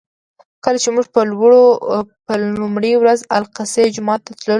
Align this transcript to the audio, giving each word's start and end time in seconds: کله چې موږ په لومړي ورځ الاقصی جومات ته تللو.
کله 0.63 0.77
چې 0.83 0.89
موږ 0.95 1.05
په 1.15 2.39
لومړي 2.59 2.93
ورځ 3.01 3.19
الاقصی 3.37 3.85
جومات 3.95 4.21
ته 4.25 4.31
تللو. 4.39 4.49